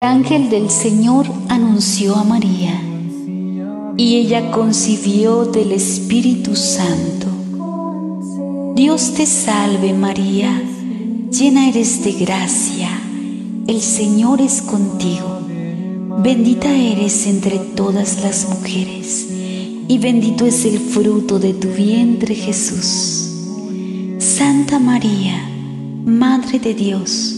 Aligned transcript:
El 0.00 0.10
ángel 0.10 0.48
del 0.48 0.70
Señor 0.70 1.26
anunció 1.48 2.14
a 2.14 2.22
María 2.22 2.80
y 3.96 4.14
ella 4.14 4.52
concibió 4.52 5.44
del 5.44 5.72
Espíritu 5.72 6.54
Santo. 6.54 7.26
Dios 8.76 9.14
te 9.14 9.26
salve 9.26 9.92
María, 9.94 10.62
llena 11.32 11.68
eres 11.68 12.04
de 12.04 12.12
gracia, 12.12 12.88
el 13.66 13.80
Señor 13.80 14.40
es 14.40 14.62
contigo, 14.62 15.40
bendita 16.22 16.72
eres 16.72 17.26
entre 17.26 17.58
todas 17.58 18.22
las 18.22 18.48
mujeres 18.48 19.26
y 19.88 19.98
bendito 19.98 20.46
es 20.46 20.64
el 20.64 20.78
fruto 20.78 21.40
de 21.40 21.54
tu 21.54 21.70
vientre 21.70 22.36
Jesús. 22.36 23.34
Santa 24.18 24.78
María, 24.78 25.42
Madre 26.04 26.60
de 26.60 26.74
Dios, 26.74 27.37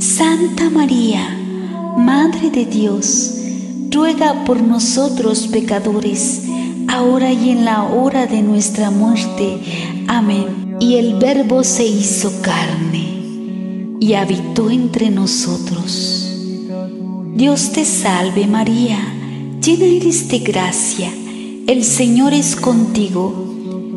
Santa 0.00 0.70
María, 0.70 1.36
Madre 1.98 2.50
de 2.50 2.64
Dios, 2.64 3.34
ruega 3.90 4.44
por 4.46 4.62
nosotros 4.62 5.46
pecadores, 5.48 6.44
ahora 6.88 7.30
y 7.32 7.50
en 7.50 7.66
la 7.66 7.82
hora 7.82 8.26
de 8.26 8.40
nuestra 8.40 8.90
muerte. 8.90 9.58
Amén. 10.08 10.76
Y 10.80 10.94
el 10.94 11.18
Verbo 11.18 11.62
se 11.64 11.86
hizo 11.86 12.32
carne 12.40 13.98
y 14.00 14.14
habitó 14.14 14.70
entre 14.70 15.10
nosotros. 15.10 16.34
Dios 17.34 17.72
te 17.72 17.84
salve 17.84 18.46
María, 18.46 18.98
llena 19.62 19.84
eres 19.84 20.30
de 20.30 20.38
gracia, 20.38 21.12
el 21.66 21.84
Señor 21.84 22.32
es 22.32 22.56
contigo, 22.56 23.34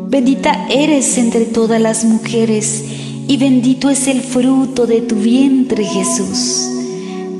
bendita 0.09 0.67
eres 0.69 1.17
entre 1.17 1.45
todas 1.45 1.79
las 1.79 2.03
mujeres, 2.03 2.83
y 3.27 3.37
bendito 3.37 3.89
es 3.89 4.07
el 4.07 4.21
fruto 4.21 4.85
de 4.85 5.01
tu 5.01 5.15
vientre 5.15 5.83
Jesús. 5.83 6.69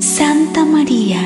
Santa 0.00 0.64
María, 0.64 1.18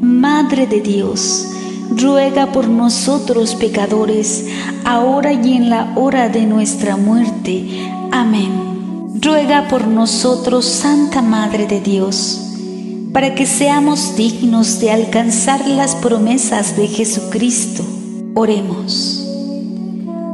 Madre 0.00 0.66
de 0.66 0.80
Dios, 0.80 1.46
ruega 1.90 2.52
por 2.52 2.68
nosotros 2.68 3.54
pecadores, 3.54 4.46
ahora 4.84 5.32
y 5.32 5.54
en 5.54 5.70
la 5.70 5.92
hora 5.96 6.28
de 6.28 6.46
nuestra 6.46 6.96
muerte. 6.96 7.68
Amén. 8.12 8.70
Ruega 9.20 9.68
por 9.68 9.86
nosotros, 9.86 10.64
Santa 10.64 11.20
Madre 11.20 11.66
de 11.66 11.80
Dios, 11.80 12.40
para 13.12 13.34
que 13.34 13.46
seamos 13.46 14.16
dignos 14.16 14.80
de 14.80 14.90
alcanzar 14.92 15.66
las 15.68 15.94
promesas 15.96 16.76
de 16.76 16.88
Jesucristo. 16.88 17.84
Oremos. 18.34 19.19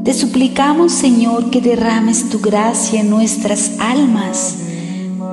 Te 0.06 0.14
suplicamos, 0.14 0.92
Señor, 0.92 1.50
que 1.50 1.60
derrames 1.60 2.30
tu 2.30 2.38
gracia 2.38 3.00
en 3.00 3.10
nuestras 3.10 3.72
almas, 3.80 4.54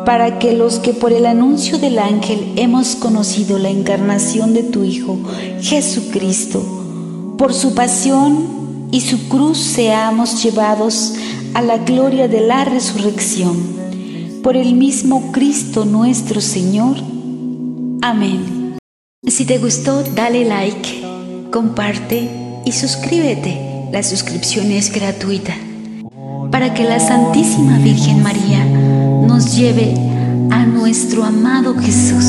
para 0.04 0.40
que 0.40 0.54
los 0.54 0.80
que 0.80 0.94
por 0.94 1.14
el 1.14 1.28
anuncio 1.28 1.78
del 1.78 2.00
ángel 2.00 2.54
hemos 2.56 2.96
conocido 2.96 3.60
la 3.60 3.70
encarnación 3.70 4.56
de 4.56 4.64
tu 4.64 4.84
Hijo, 4.84 5.20
Jesucristo, 5.62 7.36
por 7.38 7.54
su 7.54 7.76
pasión 7.76 8.88
y 8.92 9.02
su 9.02 9.28
cruz 9.28 9.60
seamos 9.60 10.42
llevados 10.44 11.14
a 11.54 11.62
la 11.62 11.78
gloria 11.78 12.28
de 12.28 12.42
la 12.42 12.66
resurrección. 12.66 13.56
Por 14.42 14.58
el 14.58 14.74
mismo 14.74 15.31
Cristo 15.31 15.86
nuestro 15.86 16.42
Señor. 16.42 16.97
Amén. 18.02 18.80
Si 19.28 19.46
te 19.46 19.59
gustó, 19.59 20.03
dale 20.16 20.46
like, 20.46 21.03
comparte 21.52 22.28
y 22.66 22.72
suscríbete 22.72 23.72
la 23.94 24.02
suscripción 24.02 24.72
es 24.72 24.92
gratuita 24.92 25.54
para 26.50 26.74
que 26.74 26.84
la 26.84 27.00
Santísima 27.00 27.78
Virgen 27.78 28.24
María 28.24 28.66
nos 28.66 29.56
lleve 29.56 29.94
a 30.50 30.66
nuestro 30.66 31.24
amado 31.24 31.76
Jesús. 31.78 32.26